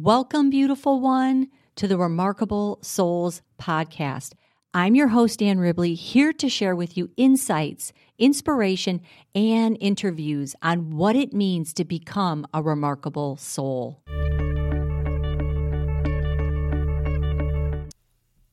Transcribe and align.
Welcome, 0.00 0.48
beautiful 0.48 1.00
one, 1.00 1.48
to 1.74 1.88
the 1.88 1.98
Remarkable 1.98 2.78
Souls 2.82 3.42
podcast. 3.60 4.34
I'm 4.72 4.94
your 4.94 5.08
host, 5.08 5.42
Ann 5.42 5.58
Ribley, 5.58 5.94
here 5.94 6.32
to 6.34 6.48
share 6.48 6.76
with 6.76 6.96
you 6.96 7.10
insights, 7.16 7.92
inspiration, 8.16 9.00
and 9.34 9.76
interviews 9.80 10.54
on 10.62 10.96
what 10.96 11.16
it 11.16 11.32
means 11.32 11.72
to 11.72 11.84
become 11.84 12.46
a 12.54 12.62
remarkable 12.62 13.36
soul. 13.38 14.00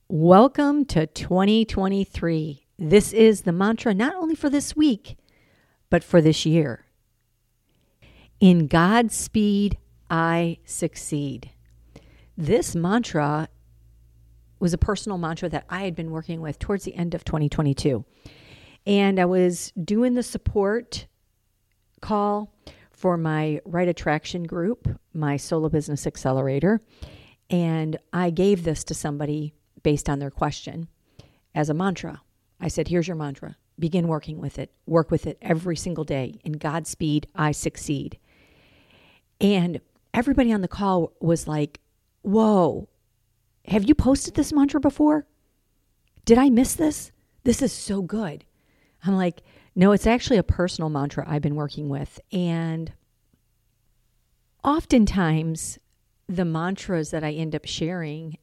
Welcome 0.08 0.84
to 0.86 1.06
2023. 1.06 2.66
This 2.76 3.12
is 3.12 3.42
the 3.42 3.52
mantra 3.52 3.94
not 3.94 4.16
only 4.16 4.34
for 4.34 4.50
this 4.50 4.74
week, 4.74 5.16
but 5.90 6.02
for 6.02 6.20
this 6.20 6.44
year. 6.44 6.86
In 8.40 8.66
God's 8.66 9.14
speed, 9.14 9.78
I 10.10 10.58
succeed. 10.64 11.50
This 12.36 12.74
mantra 12.74 13.48
was 14.58 14.72
a 14.72 14.78
personal 14.78 15.18
mantra 15.18 15.48
that 15.48 15.66
I 15.68 15.84
had 15.84 15.94
been 15.94 16.10
working 16.10 16.40
with 16.40 16.58
towards 16.58 16.84
the 16.84 16.94
end 16.94 17.14
of 17.14 17.24
2022. 17.24 18.04
And 18.86 19.18
I 19.18 19.24
was 19.24 19.72
doing 19.72 20.14
the 20.14 20.22
support 20.22 21.06
call 22.00 22.54
for 22.90 23.16
my 23.16 23.60
right 23.64 23.88
attraction 23.88 24.44
group, 24.44 24.88
my 25.12 25.36
solo 25.36 25.68
business 25.68 26.06
accelerator. 26.06 26.80
And 27.50 27.98
I 28.12 28.30
gave 28.30 28.64
this 28.64 28.84
to 28.84 28.94
somebody 28.94 29.54
based 29.82 30.08
on 30.08 30.18
their 30.18 30.30
question 30.30 30.88
as 31.54 31.68
a 31.68 31.74
mantra. 31.74 32.22
I 32.60 32.68
said, 32.68 32.88
Here's 32.88 33.06
your 33.06 33.16
mantra. 33.16 33.56
Begin 33.78 34.08
working 34.08 34.40
with 34.40 34.58
it. 34.58 34.72
Work 34.86 35.10
with 35.10 35.26
it 35.26 35.36
every 35.42 35.76
single 35.76 36.04
day. 36.04 36.40
In 36.44 36.54
Godspeed, 36.54 37.26
I 37.34 37.52
succeed. 37.52 38.18
And 39.40 39.80
everybody 40.16 40.52
on 40.52 40.62
the 40.62 40.68
call 40.68 41.12
was 41.20 41.46
like, 41.46 41.80
Whoa, 42.22 42.88
have 43.66 43.84
you 43.84 43.94
posted 43.94 44.34
this 44.34 44.52
mantra 44.52 44.80
before? 44.80 45.26
Did 46.24 46.38
I 46.38 46.50
miss 46.50 46.74
this? 46.74 47.12
This 47.44 47.62
is 47.62 47.72
so 47.72 48.02
good. 48.02 48.44
I'm 49.04 49.14
like, 49.14 49.42
No, 49.76 49.92
it's 49.92 50.06
actually 50.06 50.38
a 50.38 50.42
personal 50.42 50.88
mantra 50.88 51.24
I've 51.28 51.42
been 51.42 51.54
working 51.54 51.88
with. 51.88 52.18
And 52.32 52.92
oftentimes, 54.64 55.78
the 56.28 56.44
mantras 56.44 57.10
that 57.10 57.22
I 57.22 57.30
end 57.32 57.54
up 57.54 57.66
sharing 57.66 58.38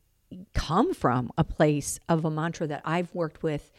come 0.54 0.94
from 0.94 1.32
a 1.38 1.44
place 1.44 2.00
of 2.08 2.24
a 2.24 2.32
mantra 2.32 2.66
that 2.68 2.82
I've 2.86 3.14
worked 3.14 3.44
with 3.44 3.72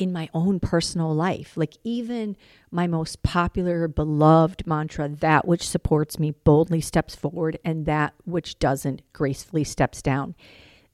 in 0.00 0.12
my 0.12 0.30
own 0.32 0.58
personal 0.58 1.14
life. 1.14 1.56
Like 1.56 1.76
even 1.84 2.36
my 2.70 2.86
most 2.86 3.22
popular, 3.22 3.86
beloved 3.86 4.66
mantra, 4.66 5.08
that 5.08 5.46
which 5.46 5.68
supports 5.68 6.18
me 6.18 6.30
boldly 6.30 6.80
steps 6.80 7.14
forward, 7.14 7.58
and 7.64 7.84
that 7.84 8.14
which 8.24 8.58
doesn't 8.58 9.02
gracefully 9.12 9.62
steps 9.62 10.00
down. 10.00 10.34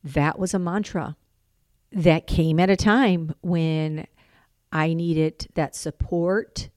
That 0.03 0.39
was 0.39 0.53
a 0.53 0.59
mantra 0.59 1.17
that 1.93 2.27
came 2.27 2.59
at 2.59 2.69
a 2.69 2.77
time 2.77 3.33
when 3.43 4.09
I 4.73 4.93
needed 4.93 5.47
that 5.55 5.77
support 5.77 6.69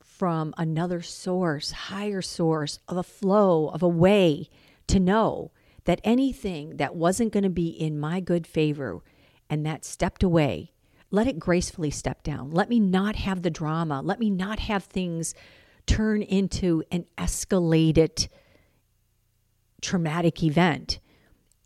from 0.00 0.54
another 0.56 1.02
source, 1.02 1.70
higher 1.70 2.22
source, 2.22 2.78
of 2.88 2.96
a 2.96 3.02
flow, 3.02 3.68
of 3.68 3.82
a 3.82 3.88
way 3.88 4.48
to 4.88 4.98
know 4.98 5.52
that 5.84 6.00
anything 6.02 6.78
that 6.78 6.96
wasn't 6.96 7.32
going 7.32 7.44
to 7.44 7.50
be 7.50 7.68
in 7.68 8.00
my 8.00 8.20
good 8.20 8.46
favor 8.46 9.02
and 9.50 9.64
that 9.66 9.84
stepped 9.84 10.22
away 10.22 10.72
let 11.10 11.26
it 11.26 11.38
gracefully 11.38 11.90
step 11.90 12.22
down. 12.22 12.50
Let 12.50 12.68
me 12.68 12.80
not 12.80 13.16
have 13.16 13.42
the 13.42 13.50
drama. 13.50 14.02
Let 14.02 14.20
me 14.20 14.30
not 14.30 14.58
have 14.60 14.84
things 14.84 15.34
turn 15.86 16.22
into 16.22 16.82
an 16.92 17.06
escalated 17.16 18.28
traumatic 19.80 20.42
event. 20.42 21.00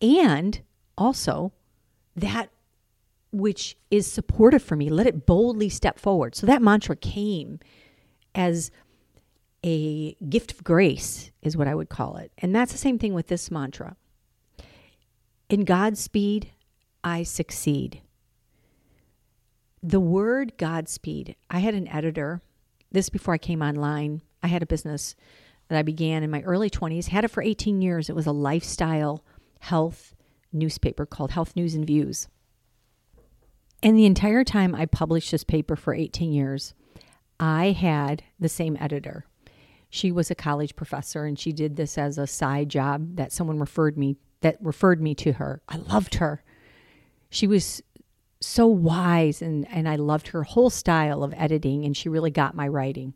And 0.00 0.60
also, 0.96 1.52
that 2.14 2.50
which 3.32 3.76
is 3.90 4.06
supportive 4.06 4.62
for 4.62 4.76
me, 4.76 4.90
let 4.90 5.06
it 5.06 5.26
boldly 5.26 5.68
step 5.68 5.98
forward. 5.98 6.34
So 6.34 6.46
that 6.46 6.62
mantra 6.62 6.94
came 6.94 7.58
as 8.34 8.70
a 9.64 10.14
gift 10.28 10.52
of 10.52 10.64
grace, 10.64 11.30
is 11.40 11.56
what 11.56 11.68
I 11.68 11.74
would 11.74 11.88
call 11.88 12.16
it. 12.16 12.30
And 12.38 12.54
that's 12.54 12.72
the 12.72 12.78
same 12.78 12.98
thing 12.98 13.14
with 13.14 13.28
this 13.28 13.50
mantra. 13.50 13.96
In 15.48 15.64
God's 15.64 16.00
speed, 16.00 16.50
I 17.02 17.22
succeed 17.22 18.02
the 19.82 20.00
word 20.00 20.56
Godspeed, 20.58 21.34
I 21.50 21.58
had 21.58 21.74
an 21.74 21.88
editor, 21.88 22.40
this 22.90 23.08
before 23.08 23.34
I 23.34 23.38
came 23.38 23.62
online. 23.62 24.22
I 24.42 24.48
had 24.48 24.62
a 24.62 24.66
business 24.66 25.16
that 25.68 25.78
I 25.78 25.82
began 25.82 26.22
in 26.22 26.30
my 26.30 26.42
early 26.42 26.70
20s, 26.70 27.08
had 27.08 27.24
it 27.24 27.30
for 27.30 27.42
18 27.42 27.80
years. 27.82 28.08
It 28.08 28.16
was 28.16 28.26
a 28.26 28.32
lifestyle 28.32 29.24
health 29.60 30.14
newspaper 30.52 31.06
called 31.06 31.30
Health 31.30 31.56
News 31.56 31.74
and 31.74 31.86
Views. 31.86 32.28
And 33.82 33.96
the 33.96 34.06
entire 34.06 34.44
time 34.44 34.74
I 34.74 34.86
published 34.86 35.32
this 35.32 35.44
paper 35.44 35.74
for 35.74 35.94
18 35.94 36.32
years, 36.32 36.74
I 37.40 37.72
had 37.72 38.22
the 38.38 38.48
same 38.48 38.76
editor. 38.78 39.24
She 39.90 40.12
was 40.12 40.30
a 40.30 40.36
college 40.36 40.76
professor 40.76 41.24
and 41.24 41.38
she 41.38 41.52
did 41.52 41.76
this 41.76 41.98
as 41.98 42.18
a 42.18 42.26
side 42.26 42.68
job 42.68 43.16
that 43.16 43.32
someone 43.32 43.58
referred 43.58 43.98
me 43.98 44.16
that 44.42 44.56
referred 44.60 45.00
me 45.00 45.14
to 45.14 45.32
her. 45.32 45.62
I 45.68 45.76
loved 45.76 46.16
her. 46.16 46.42
She 47.30 47.46
was 47.46 47.82
so 48.42 48.66
wise 48.66 49.42
and, 49.42 49.66
and 49.70 49.88
I 49.88 49.96
loved 49.96 50.28
her 50.28 50.42
whole 50.42 50.70
style 50.70 51.22
of 51.22 51.34
editing 51.36 51.84
and 51.84 51.96
she 51.96 52.08
really 52.08 52.30
got 52.30 52.54
my 52.54 52.68
writing. 52.68 53.14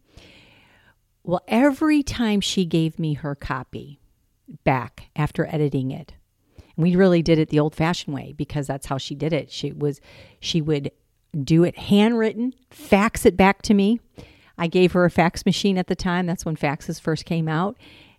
Well, 1.22 1.42
every 1.48 2.02
time 2.02 2.40
she 2.40 2.64
gave 2.64 2.98
me 2.98 3.14
her 3.14 3.34
copy 3.34 3.98
back 4.64 5.10
after 5.16 5.46
editing 5.46 5.90
it, 5.90 6.14
and 6.76 6.84
we 6.84 6.94
really 6.94 7.22
did 7.22 7.38
it 7.38 7.48
the 7.48 7.58
old 7.58 7.74
fashioned 7.74 8.14
way 8.14 8.32
because 8.32 8.66
that's 8.66 8.86
how 8.86 8.98
she 8.98 9.14
did 9.14 9.32
it. 9.32 9.50
She 9.50 9.72
was 9.72 10.00
she 10.40 10.60
would 10.60 10.92
do 11.42 11.64
it 11.64 11.76
handwritten, 11.76 12.54
fax 12.70 13.26
it 13.26 13.36
back 13.36 13.62
to 13.62 13.74
me. 13.74 14.00
I 14.58 14.68
gave 14.68 14.92
her 14.92 15.04
a 15.04 15.10
fax 15.10 15.44
machine 15.44 15.76
at 15.78 15.86
the 15.86 15.96
time. 15.96 16.26
That's 16.26 16.44
when 16.44 16.56
faxes 16.56 17.00
first 17.00 17.24
came 17.24 17.48
out. 17.48 17.76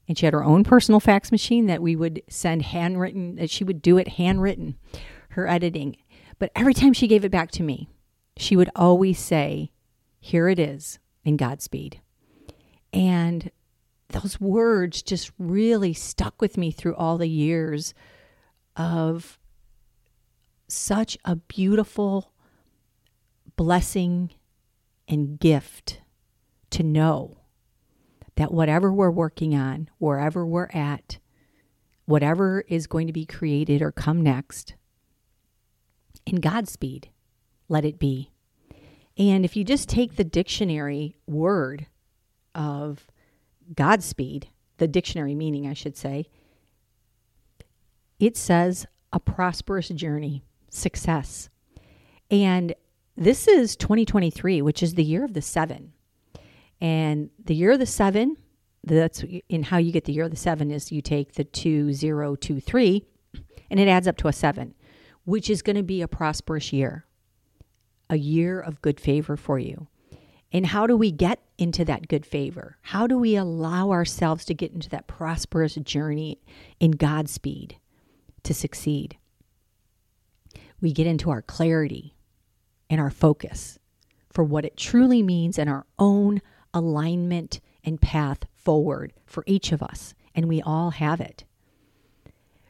And 0.08 0.18
she 0.18 0.26
had 0.26 0.34
her 0.34 0.44
own 0.44 0.64
personal 0.64 1.00
fax 1.00 1.32
machine 1.32 1.66
that 1.66 1.82
we 1.82 1.96
would 1.96 2.22
send 2.30 2.62
handwritten, 2.62 3.36
that 3.36 3.50
she 3.50 3.64
would 3.64 3.82
do 3.82 3.98
it 3.98 4.08
handwritten, 4.08 4.78
her 5.30 5.48
editing. 5.48 5.98
But 6.40 6.52
every 6.56 6.74
time 6.74 6.94
she 6.94 7.08
gave 7.08 7.26
it 7.26 7.32
back 7.32 7.52
to 7.52 7.64
me, 7.64 7.90
she 8.38 8.56
would 8.56 8.70
always 8.76 9.20
say, 9.20 9.72
Here 10.20 10.48
it 10.48 10.60
is 10.60 11.00
in 11.24 11.38
Godspeed. 11.38 12.02
And 12.94 13.52
those 14.10 14.40
words 14.40 15.02
just 15.02 15.32
really 15.38 15.94
stuck 15.94 16.42
with 16.42 16.58
me 16.58 16.72
through 16.72 16.96
all 16.96 17.18
the 17.18 17.30
years 17.30 17.94
of 18.76 19.38
such 20.68 21.18
a 21.26 21.36
beautiful 21.36 22.32
blessing 23.56 24.32
and 25.08 25.40
gift 25.40 26.02
to 26.70 26.84
know 26.84 27.38
that 28.36 28.54
whatever 28.54 28.94
we're 28.94 29.10
working 29.10 29.56
on, 29.56 29.90
wherever 29.98 30.46
we're 30.46 30.70
at, 30.74 31.18
whatever 32.06 32.64
is 32.68 32.88
going 32.88 33.08
to 33.08 33.14
be 33.14 33.26
created 33.26 33.82
or 33.82 33.92
come 33.92 34.22
next, 34.22 34.76
in 36.28 36.42
Godspeed, 36.42 37.10
let 37.70 37.86
it 37.86 37.98
be. 37.98 38.32
And 39.18 39.46
if 39.46 39.56
you 39.56 39.64
just 39.64 39.88
take 39.88 40.16
the 40.16 40.24
dictionary 40.24 41.16
word 41.26 41.88
of 42.54 43.08
Godspeed, 43.74 44.50
the 44.78 44.88
dictionary 44.88 45.34
meaning, 45.34 45.66
I 45.68 45.74
should 45.74 45.96
say, 45.96 46.28
it 48.20 48.36
says 48.36 48.86
a 49.14 49.20
prosperous 49.20 49.88
journey, 49.90 50.44
success. 50.70 51.50
And 52.30 52.76
this 53.16 53.48
is 53.48 53.76
2023, 53.78 54.62
which 54.62 54.84
is 54.84 54.96
the 54.96 55.04
year 55.04 55.24
of 55.24 55.34
the 55.34 55.42
seven. 55.42 55.94
And 56.82 57.30
the 57.44 57.56
year 57.56 57.72
of 57.72 57.80
the 57.80 57.86
seven, 57.86 58.36
that's 58.84 59.24
in 59.50 59.64
how 59.64 59.78
you 59.78 59.92
get 59.92 60.06
the 60.06 60.14
year 60.14 60.26
of 60.26 60.32
the 60.32 60.38
seven 60.38 60.72
is 60.72 60.92
you 60.92 61.02
take 61.02 61.34
the 61.34 61.44
two, 61.44 61.94
zero, 61.94 62.36
two, 62.36 62.60
three, 62.60 63.06
and 63.72 63.80
it 63.80 63.88
adds 63.88 64.08
up 64.08 64.18
to 64.18 64.28
a 64.28 64.34
seven 64.34 64.76
which 65.28 65.50
is 65.50 65.62
going 65.62 65.76
to 65.76 65.84
be 65.84 66.02
a 66.02 66.08
prosperous 66.08 66.72
year, 66.72 67.06
a 68.10 68.16
year 68.16 68.62
of 68.62 68.82
good 68.82 68.98
favor 68.98 69.36
for 69.36 69.60
you. 69.60 69.86
And 70.54 70.68
how 70.68 70.88
do 70.88 70.96
we 70.96 71.12
get 71.12 71.42
into 71.58 71.84
that 71.84 72.08
good 72.08 72.26
favor? 72.26 72.78
How 72.82 73.08
do 73.08 73.18
we 73.18 73.36
allow 73.36 73.92
ourselves 73.92 74.46
to 74.46 74.54
get 74.54 74.72
into 74.72 74.88
that 74.88 75.06
prosperous 75.06 75.76
journey 75.76 76.40
in 76.80 76.92
Godspeed 76.92 77.76
to 78.44 78.54
succeed? 78.54 79.18
We 80.80 80.94
get 80.94 81.08
into 81.08 81.30
our 81.30 81.42
clarity 81.42 82.16
and 82.90 83.02
our 83.02 83.12
focus 83.12 83.80
for 84.32 84.46
what 84.46 84.64
it 84.64 84.78
truly 84.78 85.22
means 85.22 85.60
and 85.60 85.70
our 85.70 85.86
own 86.00 86.42
alignment 86.74 87.60
and 87.84 88.00
path 88.00 88.46
forward 88.54 89.12
for 89.26 89.44
each 89.46 89.74
of 89.74 89.84
us. 89.84 90.14
And 90.34 90.48
we 90.48 90.62
all 90.62 90.92
have 90.92 91.20
it. 91.20 91.44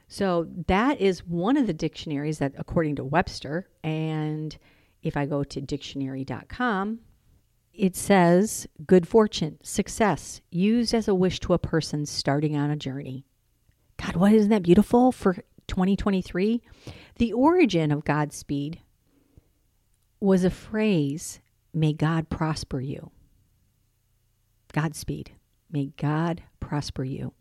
So 0.07 0.47
that 0.67 1.01
is 1.01 1.25
one 1.25 1.57
of 1.57 1.67
the 1.67 1.73
dictionaries 1.73 2.39
that, 2.39 2.53
according 2.57 2.95
to 2.95 3.03
Webster, 3.03 3.67
and 3.83 4.57
if 5.03 5.17
I 5.17 5.25
go 5.25 5.43
to 5.43 5.61
dictionary.com, 5.61 6.99
it 7.73 7.95
says 7.95 8.67
good 8.85 9.07
fortune, 9.07 9.59
success, 9.61 10.41
used 10.49 10.93
as 10.93 11.07
a 11.07 11.15
wish 11.15 11.39
to 11.41 11.53
a 11.53 11.59
person 11.59 12.05
starting 12.05 12.55
on 12.55 12.71
a 12.71 12.75
journey. 12.75 13.25
God, 13.97 14.15
what 14.15 14.33
isn't 14.33 14.49
that 14.49 14.63
beautiful 14.63 15.11
for 15.11 15.35
2023? 15.67 16.61
The 17.17 17.33
origin 17.33 17.91
of 17.91 18.05
Godspeed 18.05 18.79
was 20.19 20.43
a 20.43 20.49
phrase, 20.49 21.39
may 21.73 21.93
God 21.93 22.29
prosper 22.29 22.79
you. 22.79 23.11
Godspeed. 24.73 25.31
May 25.71 25.91
God 25.97 26.43
prosper 26.59 27.03
you. 27.03 27.33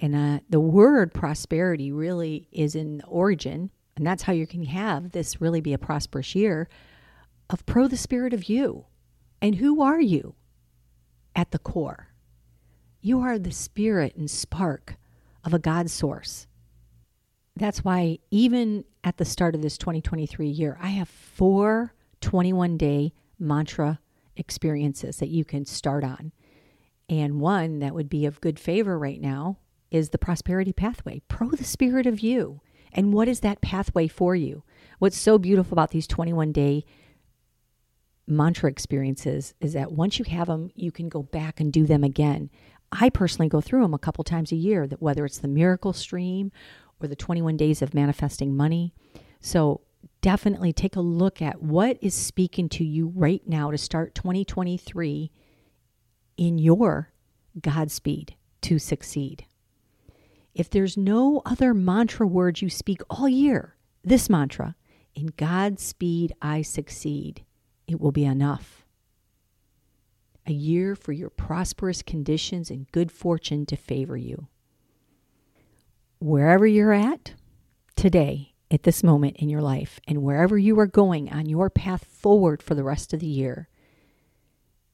And 0.00 0.14
uh, 0.14 0.40
the 0.48 0.60
word 0.60 1.12
prosperity 1.12 1.90
really 1.90 2.48
is 2.52 2.74
in 2.74 2.98
the 2.98 3.06
origin, 3.06 3.70
and 3.96 4.06
that's 4.06 4.22
how 4.22 4.32
you 4.32 4.46
can 4.46 4.64
have 4.64 5.10
this 5.10 5.40
really 5.40 5.60
be 5.60 5.72
a 5.72 5.78
prosperous 5.78 6.34
year 6.34 6.68
of 7.50 7.66
pro 7.66 7.88
the 7.88 7.96
spirit 7.96 8.32
of 8.32 8.48
you. 8.48 8.86
And 9.42 9.56
who 9.56 9.82
are 9.82 10.00
you 10.00 10.34
at 11.34 11.50
the 11.50 11.58
core? 11.58 12.08
You 13.00 13.20
are 13.20 13.38
the 13.38 13.52
spirit 13.52 14.14
and 14.16 14.30
spark 14.30 14.96
of 15.44 15.54
a 15.54 15.58
God 15.58 15.90
source. 15.90 16.46
That's 17.56 17.84
why, 17.84 18.18
even 18.30 18.84
at 19.02 19.16
the 19.16 19.24
start 19.24 19.54
of 19.54 19.62
this 19.62 19.78
2023 19.78 20.48
year, 20.48 20.78
I 20.80 20.88
have 20.88 21.08
four 21.08 21.94
21 22.20 22.76
day 22.76 23.12
mantra 23.38 24.00
experiences 24.36 25.16
that 25.18 25.28
you 25.28 25.44
can 25.44 25.64
start 25.64 26.04
on. 26.04 26.32
And 27.08 27.40
one 27.40 27.78
that 27.80 27.94
would 27.94 28.08
be 28.08 28.26
of 28.26 28.40
good 28.40 28.58
favor 28.58 28.98
right 28.98 29.20
now 29.20 29.58
is 29.90 30.10
the 30.10 30.18
prosperity 30.18 30.72
pathway. 30.72 31.22
Pro 31.28 31.50
the 31.50 31.64
spirit 31.64 32.06
of 32.06 32.20
you. 32.20 32.60
And 32.92 33.12
what 33.12 33.28
is 33.28 33.40
that 33.40 33.60
pathway 33.60 34.08
for 34.08 34.34
you? 34.34 34.62
What's 34.98 35.18
so 35.18 35.38
beautiful 35.38 35.74
about 35.74 35.90
these 35.90 36.06
21 36.06 36.52
day 36.52 36.84
mantra 38.26 38.70
experiences 38.70 39.54
is 39.60 39.72
that 39.72 39.92
once 39.92 40.18
you 40.18 40.24
have 40.26 40.48
them, 40.48 40.70
you 40.74 40.92
can 40.92 41.08
go 41.08 41.22
back 41.22 41.60
and 41.60 41.72
do 41.72 41.86
them 41.86 42.04
again. 42.04 42.50
I 42.92 43.10
personally 43.10 43.48
go 43.48 43.60
through 43.60 43.82
them 43.82 43.94
a 43.94 43.98
couple 43.98 44.24
times 44.24 44.52
a 44.52 44.56
year, 44.56 44.86
that 44.86 45.02
whether 45.02 45.24
it's 45.24 45.38
the 45.38 45.48
miracle 45.48 45.92
stream 45.92 46.52
or 47.00 47.08
the 47.08 47.16
21 47.16 47.56
days 47.56 47.82
of 47.82 47.94
manifesting 47.94 48.56
money. 48.56 48.94
So 49.40 49.82
definitely 50.20 50.72
take 50.72 50.96
a 50.96 51.00
look 51.00 51.40
at 51.42 51.62
what 51.62 51.98
is 52.00 52.14
speaking 52.14 52.68
to 52.70 52.84
you 52.84 53.12
right 53.14 53.42
now 53.46 53.70
to 53.70 53.78
start 53.78 54.14
2023 54.14 55.30
in 56.36 56.58
your 56.58 57.12
Godspeed 57.60 58.36
to 58.62 58.78
succeed. 58.78 59.44
If 60.58 60.68
there's 60.68 60.96
no 60.96 61.40
other 61.46 61.72
mantra 61.72 62.26
words 62.26 62.62
you 62.62 62.68
speak 62.68 63.00
all 63.08 63.28
year, 63.28 63.76
this 64.02 64.28
mantra, 64.28 64.74
in 65.14 65.26
God's 65.36 65.84
speed 65.84 66.34
I 66.42 66.62
succeed, 66.62 67.44
it 67.86 68.00
will 68.00 68.10
be 68.10 68.24
enough. 68.24 68.84
A 70.48 70.52
year 70.52 70.96
for 70.96 71.12
your 71.12 71.30
prosperous 71.30 72.02
conditions 72.02 72.70
and 72.70 72.90
good 72.90 73.12
fortune 73.12 73.66
to 73.66 73.76
favor 73.76 74.16
you. 74.16 74.48
Wherever 76.18 76.66
you're 76.66 76.92
at 76.92 77.34
today, 77.94 78.54
at 78.68 78.82
this 78.82 79.04
moment 79.04 79.36
in 79.36 79.48
your 79.48 79.62
life, 79.62 80.00
and 80.08 80.24
wherever 80.24 80.58
you 80.58 80.76
are 80.80 80.88
going 80.88 81.32
on 81.32 81.48
your 81.48 81.70
path 81.70 82.04
forward 82.04 82.64
for 82.64 82.74
the 82.74 82.82
rest 82.82 83.14
of 83.14 83.20
the 83.20 83.28
year, 83.28 83.68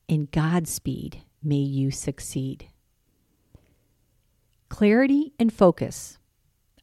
in 0.08 0.28
Godspeed, 0.30 1.22
may 1.42 1.56
you 1.56 1.90
succeed. 1.90 2.68
Clarity 4.74 5.32
and 5.38 5.52
focus 5.52 6.18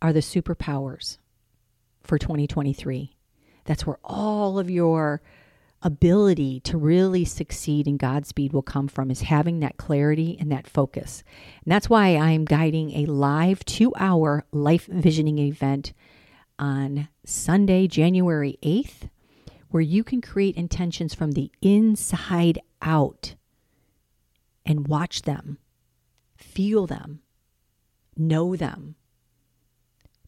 are 0.01 0.13
the 0.13 0.21
superpowers 0.21 1.17
for 2.01 2.17
2023. 2.17 3.17
That's 3.65 3.85
where 3.85 3.99
all 4.01 4.57
of 4.57 4.69
your 4.69 5.21
ability 5.81 6.61
to 6.61 6.77
really 6.77 7.25
succeed 7.25 7.89
in 7.89 7.97
Godspeed 7.97 8.53
will 8.53 8.61
come 8.61 8.87
from 8.87 9.11
is 9.11 9.23
having 9.23 9.59
that 9.59 9.75
clarity 9.75 10.37
and 10.39 10.49
that 10.53 10.67
focus. 10.67 11.25
And 11.65 11.73
that's 11.73 11.89
why 11.89 12.15
I'm 12.15 12.45
guiding 12.45 12.91
a 12.91 13.07
live 13.07 13.65
two 13.65 13.91
hour 13.97 14.45
life 14.53 14.85
visioning 14.85 15.39
event 15.39 15.91
on 16.57 17.09
Sunday, 17.25 17.87
January 17.87 18.57
8th, 18.63 19.09
where 19.69 19.83
you 19.83 20.05
can 20.05 20.21
create 20.21 20.55
intentions 20.55 21.13
from 21.13 21.33
the 21.33 21.51
inside 21.61 22.57
out 22.81 23.35
and 24.65 24.87
watch 24.87 25.23
them, 25.23 25.57
feel 26.37 26.87
them, 26.87 27.19
know 28.27 28.55
them 28.55 28.95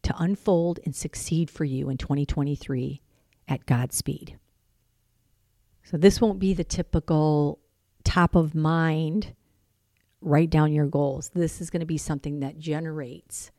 to 0.03 0.15
unfold 0.17 0.79
and 0.85 0.95
succeed 0.95 1.49
for 1.49 1.63
you 1.63 1.89
in 1.89 1.97
2023 1.97 3.01
at 3.47 3.65
Godspeed. 3.65 4.37
So, 5.83 5.97
this 5.97 6.21
won't 6.21 6.39
be 6.39 6.53
the 6.53 6.63
typical 6.63 7.59
top 8.03 8.35
of 8.35 8.55
mind, 8.55 9.33
write 10.21 10.49
down 10.49 10.73
your 10.73 10.85
goals. 10.85 11.29
This 11.33 11.61
is 11.61 11.69
going 11.69 11.81
to 11.81 11.85
be 11.85 11.97
something 11.97 12.39
that 12.39 12.59
generates 12.59 13.51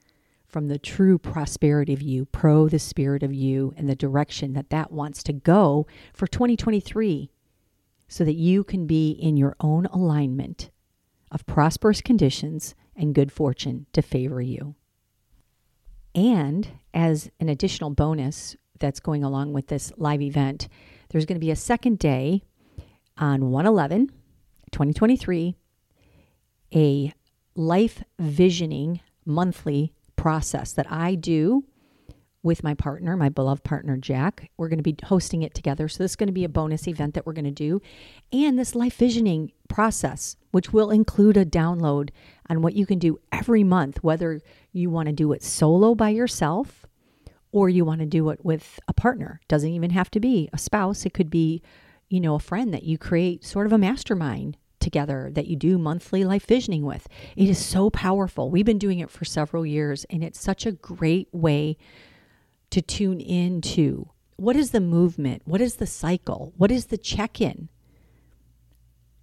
from 0.47 0.69
the 0.69 0.79
true 0.79 1.19
prosperity 1.19 1.93
of 1.93 2.01
you, 2.01 2.27
pro 2.27 2.69
the 2.69 2.79
spirit 2.79 3.23
of 3.23 3.35
you, 3.35 3.75
and 3.77 3.89
the 3.89 3.97
direction 3.97 4.53
that 4.53 4.71
that 4.71 4.93
wants 4.93 5.23
to 5.25 5.33
go 5.33 5.87
for 6.13 6.27
2023 6.27 7.31
so 8.09 8.25
that 8.25 8.37
you 8.37 8.63
can 8.63 8.87
be 8.87 9.11
in 9.11 9.37
your 9.37 9.57
own 9.61 9.87
alignment 9.87 10.71
of 11.31 11.45
prosperous 11.47 12.01
conditions 12.01 12.75
and 12.97 13.15
good 13.15 13.33
fortune 13.33 13.87
to 13.93 14.03
favor 14.03 14.41
you. 14.41 14.75
And 16.15 16.69
as 16.93 17.31
an 17.41 17.49
additional 17.49 17.91
bonus 17.91 18.57
that's 18.79 19.01
going 19.01 19.25
along 19.25 19.53
with 19.53 19.67
this 19.67 19.93
live 19.97 20.23
event, 20.23 20.69
there's 21.09 21.27
going 21.27 21.37
to 21.37 21.45
be 21.45 21.51
a 21.51 21.57
second 21.57 21.99
day 21.99 22.43
on 23.19 23.51
111 23.51 24.11
2023, 24.73 25.55
a 26.75 27.13
life 27.55 28.03
visioning 28.19 29.01
monthly 29.25 29.93
process 30.17 30.73
that 30.73 30.91
I 30.91 31.15
do 31.15 31.65
with 32.43 32.65
my 32.65 32.75
partner, 32.75 33.17
my 33.17 33.29
beloved 33.29 33.63
partner, 33.63 33.97
Jack. 33.97 34.51
We're 34.57 34.69
going 34.69 34.83
to 34.83 34.83
be 34.83 34.97
hosting 35.05 35.43
it 35.43 35.55
together. 35.55 35.89
So, 35.89 36.03
this 36.03 36.13
is 36.13 36.17
going 36.17 36.27
to 36.27 36.33
be 36.33 36.45
a 36.45 36.49
bonus 36.49 36.89
event 36.89 37.15
that 37.15 37.25
we're 37.25 37.33
going 37.33 37.45
to 37.45 37.51
do. 37.51 37.81
And 38.33 38.59
this 38.59 38.75
life 38.75 38.97
visioning 38.97 39.53
process, 39.69 40.37
which 40.55 40.73
will 40.73 40.93
include 40.93 41.37
a 41.37 41.45
download 41.45 42.11
on 42.49 42.63
what 42.63 42.75
you 42.75 42.87
can 42.87 43.01
do 43.01 43.19
every 43.33 43.65
month, 43.65 44.05
whether 44.05 44.41
you 44.71 44.89
want 44.89 45.07
to 45.07 45.13
do 45.13 45.33
it 45.33 45.43
solo 45.43 45.97
by 45.97 46.09
yourself 46.11 46.87
or 47.51 47.69
you 47.69 47.85
want 47.85 47.99
to 47.99 48.07
do 48.07 48.31
it 48.31 48.45
with 48.45 48.79
a 48.87 48.93
partner. 48.93 49.41
Doesn't 49.49 49.73
even 49.73 49.91
have 49.91 50.13
to 50.13 50.21
be 50.21 50.49
a 50.53 50.59
spouse, 50.59 51.05
it 51.05 51.13
could 51.13 51.29
be, 51.29 51.61
you 52.09 52.21
know, 52.21 52.37
a 52.37 52.39
friend 52.39 52.73
that 52.73 52.85
you 52.85 52.97
create 52.97 53.45
sort 53.45 53.67
of 53.67 53.73
a 53.73 53.79
mastermind 53.79 54.57
together 54.79 55.29
that 55.33 55.49
you 55.49 55.57
do 55.57 55.77
monthly 55.77 56.25
life 56.25 56.47
visioning 56.47 56.85
with. 56.85 57.09
It 57.35 57.49
is 57.49 57.59
so 57.59 57.91
powerful. 57.91 58.49
We've 58.49 58.65
been 58.65 58.79
doing 58.79 59.01
it 59.01 59.11
for 59.11 59.25
several 59.25 59.67
years, 59.67 60.05
and 60.09 60.23
it's 60.23 60.41
such 60.41 60.67
a 60.67 60.73
great 60.73 61.29
way 61.33 61.77
to 62.71 62.81
tune 62.81 63.21
into 63.21 64.09
what 64.37 64.55
is 64.55 64.71
the 64.71 64.81
movement? 64.81 65.43
What 65.47 65.61
is 65.61 65.77
the 65.77 65.87
cycle? 65.87 66.53
What 66.57 66.71
is 66.71 66.87
the 66.87 66.99
check 66.99 67.41
in? 67.41 67.71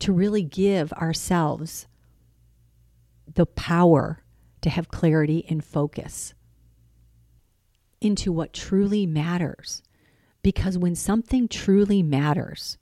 To 0.01 0.12
really 0.12 0.41
give 0.41 0.91
ourselves 0.93 1.88
the 3.31 3.46
power 3.46 4.24
to 4.62 4.70
have 4.72 4.89
clarity 4.89 5.46
and 5.48 5.63
focus 5.63 6.34
into 8.01 8.31
what 8.31 8.51
truly 8.51 9.05
matters. 9.05 9.84
Because 10.41 10.75
when 10.75 10.96
something 10.96 11.48
truly 11.48 12.01
matters 12.01 12.79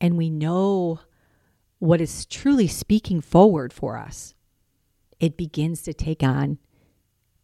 and 0.00 0.16
we 0.16 0.30
know 0.30 0.98
what 1.78 2.00
is 2.00 2.26
truly 2.26 2.66
speaking 2.66 3.20
forward 3.20 3.72
for 3.72 3.96
us, 3.96 4.34
it 5.20 5.36
begins 5.36 5.82
to 5.82 5.94
take 5.94 6.24
on 6.24 6.58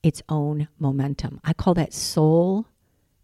its 0.02 0.22
own 0.28 0.66
momentum. 0.80 1.40
I 1.44 1.52
call 1.52 1.74
that 1.74 1.92
soul 1.92 2.66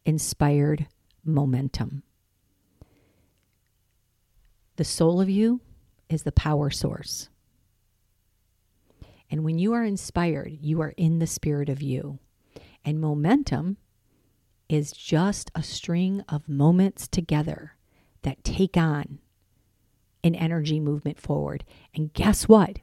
inspired 0.05 0.87
momentum. 1.25 2.05
The 4.77 4.85
soul 4.85 5.21
of 5.21 5.29
you 5.29 5.61
is 6.11 6.25
the 6.25 6.33
power 6.33 6.69
source. 6.69 7.31
And 9.31 9.45
when 9.45 9.59
you 9.59 9.73
are 9.73 9.85
inspired, 9.85 10.59
you 10.61 10.83
are 10.83 10.93
in 10.97 11.21
the 11.21 11.27
spirit 11.27 11.69
of 11.69 11.81
you. 11.81 12.19
And 12.85 13.01
momentum 13.01 13.77
is 14.69 14.93
just 14.93 15.51
a 15.55 15.63
string 15.63 16.23
of 16.29 16.49
moments 16.49 17.07
together 17.07 17.77
that 18.23 18.45
take 18.45 18.77
on 18.77 19.21
an 20.23 20.35
energy 20.35 20.81
movement 20.81 21.19
forward. 21.19 21.65
And 21.95 22.13
guess 22.13 22.49
what? 22.49 22.81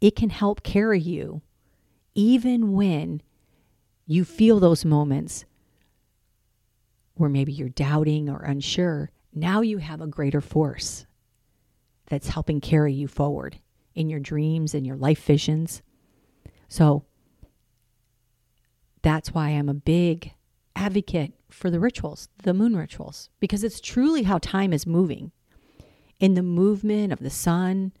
It 0.00 0.14
can 0.14 0.30
help 0.30 0.62
carry 0.62 1.00
you 1.00 1.42
even 2.14 2.72
when 2.72 3.22
you 4.06 4.24
feel 4.24 4.58
those 4.58 4.84
moments 4.84 5.44
where 7.14 7.28
maybe 7.28 7.52
you're 7.52 7.68
doubting 7.68 8.28
or 8.28 8.42
unsure, 8.42 9.10
now 9.34 9.60
you 9.60 9.78
have 9.78 10.00
a 10.00 10.06
greater 10.06 10.40
force 10.40 11.06
that's 12.08 12.28
helping 12.28 12.60
carry 12.60 12.92
you 12.92 13.08
forward 13.08 13.58
in 13.94 14.08
your 14.08 14.20
dreams 14.20 14.74
and 14.74 14.86
your 14.86 14.96
life 14.96 15.24
visions. 15.24 15.82
So 16.68 17.04
that's 19.02 19.32
why 19.32 19.50
I'm 19.50 19.68
a 19.68 19.74
big 19.74 20.32
advocate 20.76 21.32
for 21.50 21.70
the 21.70 21.80
rituals, 21.80 22.28
the 22.42 22.54
moon 22.54 22.76
rituals, 22.76 23.30
because 23.40 23.64
it's 23.64 23.80
truly 23.80 24.22
how 24.22 24.38
time 24.38 24.72
is 24.72 24.86
moving 24.86 25.32
in 26.20 26.34
the 26.34 26.42
movement 26.42 27.12
of 27.12 27.20
the 27.20 27.30
sun, 27.30 27.92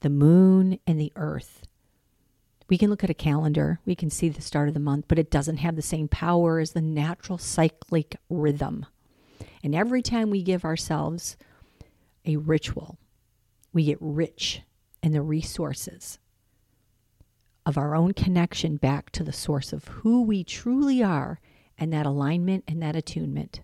the 0.00 0.10
moon, 0.10 0.78
and 0.86 1.00
the 1.00 1.12
earth. 1.16 1.62
We 2.68 2.76
can 2.76 2.90
look 2.90 3.02
at 3.02 3.10
a 3.10 3.14
calendar, 3.14 3.80
we 3.86 3.94
can 3.94 4.10
see 4.10 4.28
the 4.28 4.42
start 4.42 4.68
of 4.68 4.74
the 4.74 4.80
month, 4.80 5.06
but 5.08 5.18
it 5.18 5.30
doesn't 5.30 5.56
have 5.58 5.76
the 5.76 5.82
same 5.82 6.08
power 6.08 6.58
as 6.58 6.72
the 6.72 6.82
natural 6.82 7.38
cyclic 7.38 8.16
rhythm. 8.28 8.84
And 9.62 9.74
every 9.74 10.02
time 10.02 10.30
we 10.30 10.42
give 10.42 10.64
ourselves 10.64 11.36
a 12.26 12.36
ritual, 12.36 12.98
we 13.78 13.84
get 13.84 13.98
rich 14.00 14.62
in 15.04 15.12
the 15.12 15.22
resources 15.22 16.18
of 17.64 17.78
our 17.78 17.94
own 17.94 18.12
connection 18.12 18.76
back 18.76 19.08
to 19.10 19.22
the 19.22 19.32
source 19.32 19.72
of 19.72 19.86
who 19.86 20.20
we 20.20 20.42
truly 20.42 21.00
are 21.00 21.38
and 21.78 21.92
that 21.92 22.04
alignment 22.04 22.64
and 22.66 22.82
that 22.82 22.96
attunement. 22.96 23.60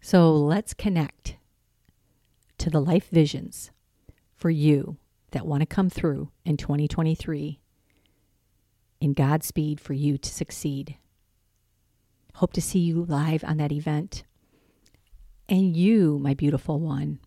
So 0.00 0.34
let's 0.34 0.74
connect 0.74 1.36
to 2.58 2.68
the 2.68 2.80
life 2.80 3.08
visions 3.08 3.70
for 4.34 4.50
you 4.50 4.96
that 5.30 5.46
want 5.46 5.60
to 5.60 5.66
come 5.66 5.88
through 5.88 6.32
in 6.44 6.56
2023 6.56 7.60
in 9.00 9.12
Godspeed 9.12 9.78
for 9.78 9.92
you 9.92 10.18
to 10.18 10.28
succeed. 10.28 10.96
Hope 12.34 12.52
to 12.54 12.60
see 12.60 12.80
you 12.80 13.04
live 13.04 13.44
on 13.44 13.58
that 13.58 13.70
event. 13.70 14.24
And 15.48 15.76
you, 15.76 16.18
my 16.18 16.34
beautiful 16.34 16.80
one, 16.80 17.20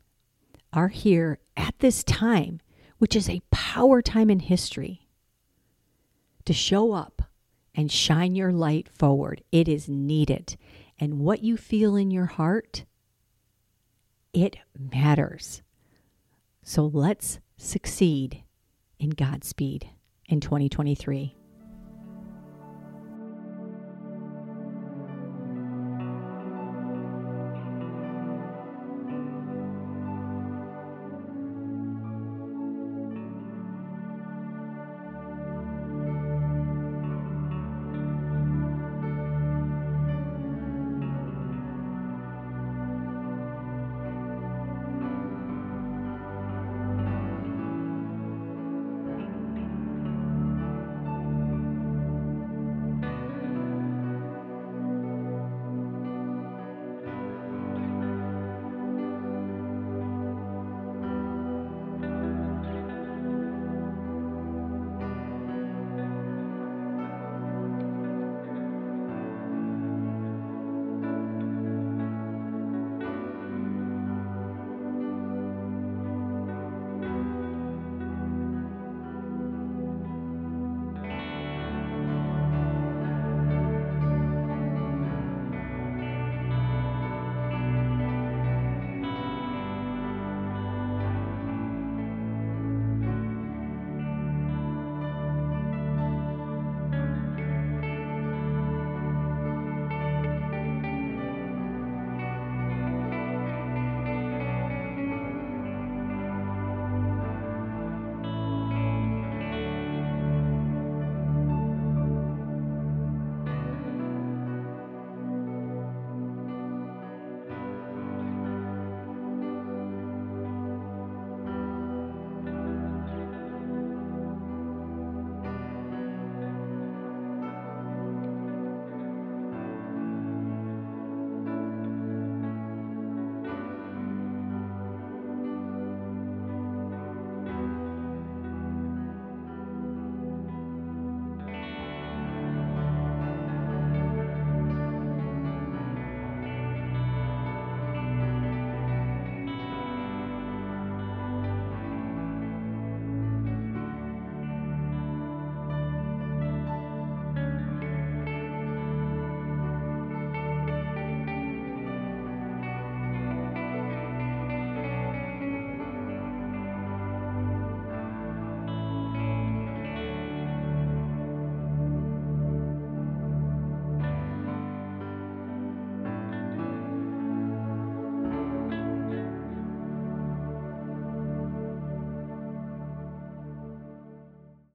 are 0.74 0.90
here 0.90 1.40
at 1.58 1.78
this 1.80 2.04
time, 2.04 2.60
which 2.98 3.16
is 3.16 3.30
a 3.30 3.42
power 3.52 4.02
time 4.02 4.30
in 4.30 4.40
history, 4.40 5.08
to 6.46 6.54
show 6.54 6.94
up 6.94 7.24
and 7.76 7.92
shine 7.92 8.36
your 8.36 8.52
light 8.52 8.90
forward. 8.90 9.44
It 9.52 9.68
is 9.68 9.88
needed. 9.88 10.58
And 11.00 11.20
what 11.20 11.44
you 11.44 11.56
feel 11.56 11.96
in 11.96 12.12
your 12.12 12.26
heart, 12.26 12.86
it 14.34 14.58
matters. 14.78 15.62
So 16.64 16.86
let's 16.86 17.40
succeed 17.58 18.44
in 19.00 19.12
Godspeed 19.12 19.90
in 20.28 20.42
2023. 20.42 21.39